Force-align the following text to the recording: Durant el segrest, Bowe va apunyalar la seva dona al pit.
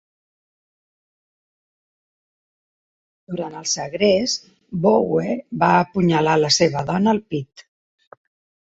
Durant 3.33 3.59
el 3.61 3.69
segrest, 3.75 4.51
Bowe 4.87 5.37
va 5.67 5.73
apunyalar 5.85 6.41
la 6.45 6.55
seva 6.61 6.87
dona 6.93 7.17
al 7.17 7.27
pit. 7.35 7.71